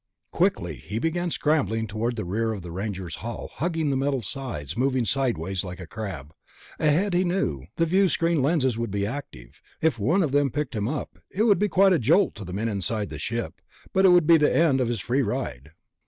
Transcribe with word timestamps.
Quickly, 0.31 0.77
he 0.77 0.97
began 0.97 1.29
scrambling 1.29 1.85
toward 1.85 2.15
the 2.15 2.25
rear 2.25 2.53
of 2.53 2.63
the 2.63 2.71
Ranger's 2.71 3.17
hull, 3.17 3.51
hugging 3.57 3.91
the 3.91 3.95
metal 3.95 4.23
sides, 4.23 4.75
moving 4.75 5.05
sideways 5.05 5.63
like 5.63 5.79
a 5.79 5.85
crab. 5.85 6.33
Ahead, 6.79 7.13
he 7.13 7.23
knew, 7.23 7.65
the 7.75 7.85
viewscreen 7.85 8.41
lenses 8.41 8.79
would 8.79 8.89
be 8.89 9.05
active; 9.05 9.61
if 9.79 9.99
one 9.99 10.23
of 10.23 10.31
them 10.31 10.49
picked 10.49 10.73
him 10.75 10.87
up, 10.87 11.19
it 11.29 11.43
would 11.43 11.59
be 11.59 11.69
quite 11.69 11.93
a 11.93 11.99
jolt 11.99 12.33
to 12.33 12.43
the 12.43 12.51
men 12.51 12.67
inside 12.67 13.11
the 13.11 13.19
ship... 13.19 13.61
but 13.93 14.03
it 14.03 14.09
would 14.09 14.25
be 14.25 14.37
the 14.37 14.51
end 14.57 14.81
of 14.81 14.87
his 14.87 14.99
free 15.01 15.21
ride. 15.21 15.69